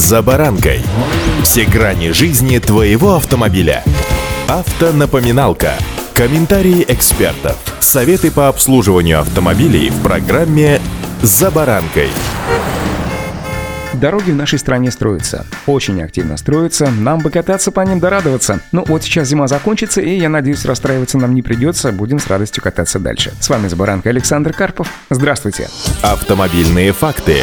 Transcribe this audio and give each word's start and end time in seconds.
«За 0.00 0.22
баранкой». 0.22 0.80
Все 1.42 1.66
грани 1.66 2.12
жизни 2.12 2.58
твоего 2.58 3.16
автомобиля. 3.16 3.84
Автонапоминалка. 4.48 5.74
Комментарии 6.14 6.86
экспертов. 6.88 7.58
Советы 7.80 8.30
по 8.30 8.48
обслуживанию 8.48 9.20
автомобилей 9.20 9.90
в 9.90 10.02
программе 10.02 10.80
«За 11.20 11.50
баранкой». 11.50 12.08
Дороги 13.92 14.30
в 14.30 14.36
нашей 14.36 14.58
стране 14.58 14.90
строятся. 14.90 15.44
Очень 15.66 16.02
активно 16.02 16.38
строятся. 16.38 16.90
Нам 16.90 17.18
бы 17.18 17.30
кататься 17.30 17.70
по 17.70 17.82
ним 17.82 18.00
да 18.00 18.08
радоваться. 18.08 18.60
Ну 18.72 18.84
вот 18.86 19.02
сейчас 19.02 19.28
зима 19.28 19.48
закончится, 19.48 20.00
и 20.00 20.18
я 20.18 20.30
надеюсь, 20.30 20.64
расстраиваться 20.64 21.18
нам 21.18 21.34
не 21.34 21.42
придется. 21.42 21.92
Будем 21.92 22.18
с 22.20 22.26
радостью 22.26 22.62
кататься 22.62 22.98
дальше. 22.98 23.34
С 23.38 23.50
вами 23.50 23.68
Забаранка 23.68 24.08
Александр 24.08 24.54
Карпов. 24.54 24.88
Здравствуйте. 25.10 25.68
Автомобильные 26.00 26.92
факты. 26.92 27.42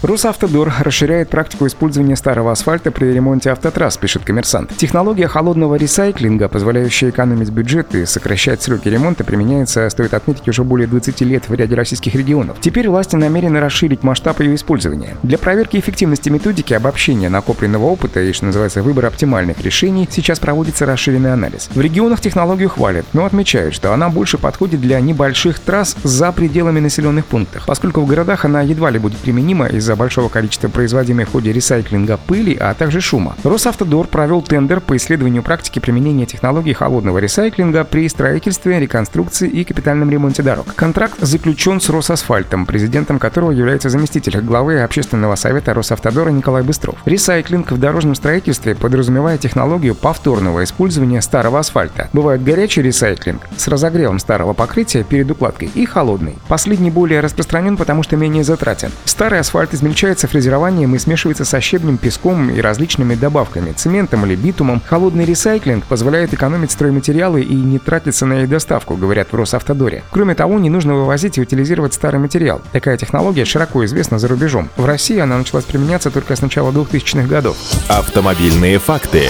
Росавтодор 0.00 0.72
расширяет 0.78 1.28
практику 1.28 1.66
использования 1.66 2.14
старого 2.14 2.52
асфальта 2.52 2.92
при 2.92 3.06
ремонте 3.06 3.50
автотрасс, 3.50 3.96
пишет 3.96 4.22
коммерсант. 4.22 4.70
Технология 4.76 5.26
холодного 5.26 5.74
ресайклинга, 5.74 6.48
позволяющая 6.48 7.10
экономить 7.10 7.50
бюджет 7.50 7.92
и 7.96 8.06
сокращать 8.06 8.62
сроки 8.62 8.86
ремонта, 8.88 9.24
применяется, 9.24 9.90
стоит 9.90 10.14
отметить, 10.14 10.46
уже 10.48 10.62
более 10.62 10.86
20 10.86 11.20
лет 11.22 11.48
в 11.48 11.54
ряде 11.54 11.74
российских 11.74 12.14
регионов. 12.14 12.58
Теперь 12.60 12.88
власти 12.88 13.16
намерены 13.16 13.58
расширить 13.58 14.04
масштаб 14.04 14.38
ее 14.38 14.54
использования. 14.54 15.16
Для 15.24 15.36
проверки 15.36 15.76
эффективности 15.76 16.28
методики 16.28 16.74
обобщения 16.74 17.28
накопленного 17.28 17.86
опыта 17.86 18.20
и, 18.20 18.32
что 18.32 18.46
называется, 18.46 18.84
выбора 18.84 19.08
оптимальных 19.08 19.60
решений, 19.62 20.08
сейчас 20.08 20.38
проводится 20.38 20.86
расширенный 20.86 21.32
анализ. 21.32 21.70
В 21.74 21.80
регионах 21.80 22.20
технологию 22.20 22.68
хвалят, 22.68 23.04
но 23.14 23.24
отмечают, 23.24 23.74
что 23.74 23.92
она 23.92 24.10
больше 24.10 24.38
подходит 24.38 24.80
для 24.80 25.00
небольших 25.00 25.58
трасс 25.58 25.96
за 26.04 26.30
пределами 26.30 26.78
населенных 26.78 27.26
пунктов, 27.26 27.64
поскольку 27.66 28.02
в 28.02 28.06
городах 28.06 28.44
она 28.44 28.62
едва 28.62 28.90
ли 28.90 29.00
будет 29.00 29.18
применима 29.18 29.66
из 29.66 29.87
из-за 29.88 29.96
большого 29.96 30.28
количества 30.28 30.68
производимой 30.68 31.24
в 31.24 31.32
ходе 31.32 31.50
ресайклинга 31.50 32.18
пыли, 32.18 32.54
а 32.54 32.74
также 32.74 33.00
шума. 33.00 33.34
Росавтодор 33.42 34.06
провел 34.06 34.42
тендер 34.42 34.80
по 34.80 34.94
исследованию 34.98 35.42
практики 35.42 35.78
применения 35.78 36.26
технологий 36.26 36.74
холодного 36.74 37.16
ресайклинга 37.16 37.84
при 37.84 38.06
строительстве, 38.06 38.78
реконструкции 38.78 39.48
и 39.48 39.64
капитальном 39.64 40.10
ремонте 40.10 40.42
дорог. 40.42 40.74
Контракт 40.74 41.18
заключен 41.20 41.80
с 41.80 41.88
Росасфальтом, 41.88 42.66
президентом 42.66 43.18
которого 43.18 43.50
является 43.50 43.88
заместитель 43.88 44.38
главы 44.42 44.82
общественного 44.82 45.36
совета 45.36 45.72
Росавтодора 45.72 46.28
Николай 46.28 46.62
Быстров. 46.62 46.96
Ресайклинг 47.06 47.72
в 47.72 47.78
дорожном 47.78 48.14
строительстве 48.14 48.74
подразумевает 48.74 49.40
технологию 49.40 49.94
повторного 49.94 50.64
использования 50.64 51.22
старого 51.22 51.60
асфальта. 51.60 52.10
Бывает 52.12 52.44
горячий 52.44 52.82
ресайклинг 52.82 53.40
с 53.56 53.66
разогревом 53.68 54.18
старого 54.18 54.52
покрытия 54.52 55.02
перед 55.02 55.30
укладкой 55.30 55.70
и 55.74 55.86
холодный. 55.86 56.36
Последний 56.46 56.90
более 56.90 57.20
распространен, 57.20 57.78
потому 57.78 58.02
что 58.02 58.16
менее 58.16 58.44
затратен. 58.44 58.90
Старый 59.06 59.40
асфальт 59.40 59.77
измельчается 59.78 60.28
фрезерованием 60.28 60.94
и 60.94 60.98
смешивается 60.98 61.44
со 61.44 61.60
щебнем, 61.60 61.96
песком 61.96 62.50
и 62.50 62.60
различными 62.60 63.14
добавками, 63.14 63.72
цементом 63.72 64.26
или 64.26 64.36
битумом. 64.36 64.82
Холодный 64.86 65.24
ресайклинг 65.24 65.84
позволяет 65.84 66.34
экономить 66.34 66.72
стройматериалы 66.72 67.42
и 67.42 67.54
не 67.54 67.78
тратиться 67.78 68.26
на 68.26 68.42
их 68.42 68.48
доставку, 68.48 68.96
говорят 68.96 69.28
в 69.32 69.36
Росавтодоре. 69.36 70.02
Кроме 70.10 70.34
того, 70.34 70.58
не 70.58 70.70
нужно 70.70 70.94
вывозить 70.94 71.38
и 71.38 71.40
утилизировать 71.40 71.94
старый 71.94 72.20
материал. 72.20 72.60
Такая 72.72 72.96
технология 72.96 73.44
широко 73.44 73.84
известна 73.84 74.18
за 74.18 74.28
рубежом. 74.28 74.68
В 74.76 74.84
России 74.84 75.18
она 75.18 75.38
началась 75.38 75.64
применяться 75.64 76.10
только 76.10 76.34
с 76.34 76.42
начала 76.42 76.72
2000-х 76.72 77.28
годов. 77.28 77.56
Автомобильные 77.88 78.78
факты. 78.78 79.28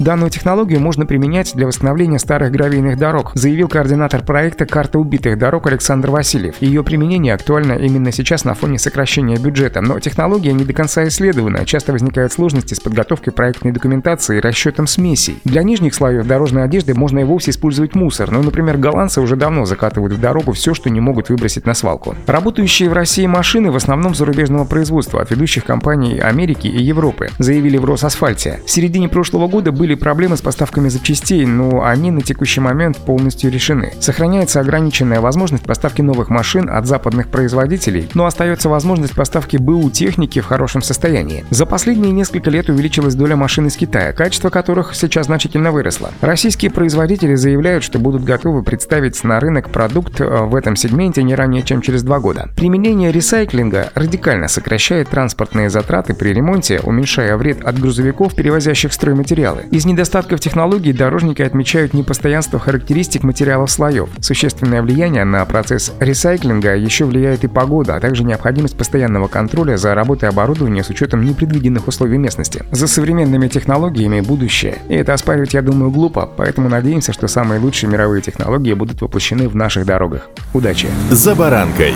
Данную 0.00 0.30
технологию 0.30 0.80
можно 0.80 1.04
применять 1.04 1.54
для 1.54 1.66
восстановления 1.66 2.18
старых 2.18 2.50
гравийных 2.50 2.96
дорог, 2.96 3.32
заявил 3.34 3.68
координатор 3.68 4.24
проекта 4.24 4.64
«Карта 4.64 4.98
убитых 4.98 5.36
дорог» 5.36 5.66
Александр 5.66 6.08
Васильев. 6.08 6.54
Ее 6.60 6.82
применение 6.82 7.34
актуально 7.34 7.74
именно 7.74 8.10
сейчас 8.10 8.46
на 8.46 8.54
фоне 8.54 8.78
сокращения 8.78 9.36
бюджета, 9.36 9.82
но 9.82 10.00
технология 10.00 10.54
не 10.54 10.64
до 10.64 10.72
конца 10.72 11.06
исследована, 11.06 11.66
часто 11.66 11.92
возникают 11.92 12.32
сложности 12.32 12.72
с 12.72 12.80
подготовкой 12.80 13.34
проектной 13.34 13.72
документации 13.72 14.38
и 14.38 14.40
расчетом 14.40 14.86
смесей. 14.86 15.38
Для 15.44 15.62
нижних 15.62 15.94
слоев 15.94 16.26
дорожной 16.26 16.64
одежды 16.64 16.94
можно 16.94 17.18
и 17.18 17.24
вовсе 17.24 17.50
использовать 17.50 17.94
мусор, 17.94 18.30
но, 18.30 18.40
например, 18.40 18.78
голландцы 18.78 19.20
уже 19.20 19.36
давно 19.36 19.66
закатывают 19.66 20.14
в 20.14 20.20
дорогу 20.20 20.52
все, 20.52 20.72
что 20.72 20.88
не 20.88 21.00
могут 21.00 21.28
выбросить 21.28 21.66
на 21.66 21.74
свалку. 21.74 22.16
Работающие 22.26 22.88
в 22.88 22.94
России 22.94 23.26
машины 23.26 23.70
в 23.70 23.76
основном 23.76 24.14
зарубежного 24.14 24.64
производства 24.64 25.20
от 25.20 25.30
ведущих 25.30 25.66
компаний 25.66 26.20
Америки 26.20 26.68
и 26.68 26.82
Европы, 26.82 27.28
заявили 27.36 27.76
в 27.76 27.84
Росасфальте. 27.84 28.60
В 28.64 28.70
середине 28.70 29.10
прошлого 29.10 29.46
года 29.46 29.72
были 29.72 29.89
были 29.90 29.98
проблемы 29.98 30.36
с 30.36 30.40
поставками 30.40 30.88
запчастей, 30.88 31.44
но 31.46 31.82
они 31.82 32.12
на 32.12 32.20
текущий 32.20 32.60
момент 32.60 32.96
полностью 32.98 33.50
решены. 33.50 33.92
Сохраняется 33.98 34.60
ограниченная 34.60 35.20
возможность 35.20 35.64
поставки 35.64 36.00
новых 36.00 36.28
машин 36.30 36.70
от 36.70 36.86
западных 36.86 37.26
производителей, 37.26 38.08
но 38.14 38.26
остается 38.26 38.68
возможность 38.68 39.16
поставки 39.16 39.56
БУ 39.56 39.90
техники 39.90 40.40
в 40.40 40.46
хорошем 40.46 40.80
состоянии. 40.80 41.44
За 41.50 41.66
последние 41.66 42.12
несколько 42.12 42.50
лет 42.50 42.68
увеличилась 42.68 43.16
доля 43.16 43.34
машин 43.34 43.66
из 43.66 43.76
Китая, 43.76 44.12
качество 44.12 44.48
которых 44.48 44.94
сейчас 44.94 45.26
значительно 45.26 45.72
выросло. 45.72 46.12
Российские 46.20 46.70
производители 46.70 47.34
заявляют, 47.34 47.82
что 47.82 47.98
будут 47.98 48.22
готовы 48.22 48.62
представить 48.62 49.24
на 49.24 49.40
рынок 49.40 49.70
продукт 49.70 50.20
э, 50.20 50.24
в 50.24 50.54
этом 50.54 50.76
сегменте 50.76 51.24
не 51.24 51.34
ранее, 51.34 51.64
чем 51.64 51.82
через 51.82 52.04
два 52.04 52.20
года. 52.20 52.48
Применение 52.54 53.10
ресайклинга 53.10 53.90
радикально 53.96 54.46
сокращает 54.46 55.08
транспортные 55.08 55.68
затраты 55.68 56.14
при 56.14 56.28
ремонте, 56.28 56.78
уменьшая 56.80 57.36
вред 57.36 57.64
от 57.64 57.80
грузовиков, 57.80 58.36
перевозящих 58.36 58.92
стройматериалы. 58.92 59.64
И 59.72 59.79
из 59.80 59.86
недостатков 59.86 60.40
технологий 60.40 60.92
дорожники 60.92 61.40
отмечают 61.40 61.94
непостоянство 61.94 62.58
характеристик 62.58 63.22
материалов 63.22 63.70
слоев. 63.70 64.10
Существенное 64.20 64.82
влияние 64.82 65.24
на 65.24 65.42
процесс 65.46 65.94
ресайклинга 66.00 66.76
еще 66.76 67.06
влияет 67.06 67.44
и 67.44 67.48
погода, 67.48 67.96
а 67.96 68.00
также 68.00 68.22
необходимость 68.22 68.76
постоянного 68.76 69.26
контроля 69.28 69.78
за 69.78 69.94
работой 69.94 70.28
оборудования 70.28 70.84
с 70.84 70.90
учетом 70.90 71.24
непредвиденных 71.24 71.88
условий 71.88 72.18
местности. 72.18 72.62
За 72.70 72.86
современными 72.86 73.48
технологиями 73.48 74.20
будущее. 74.20 74.82
И 74.90 74.94
это 74.96 75.14
оспаривать, 75.14 75.54
я 75.54 75.62
думаю, 75.62 75.90
глупо, 75.90 76.28
поэтому 76.36 76.68
надеемся, 76.68 77.14
что 77.14 77.26
самые 77.26 77.58
лучшие 77.58 77.88
мировые 77.88 78.20
технологии 78.20 78.74
будут 78.74 79.00
воплощены 79.00 79.48
в 79.48 79.56
наших 79.56 79.86
дорогах. 79.86 80.28
Удачи! 80.52 80.88
За 81.10 81.34
баранкой! 81.34 81.94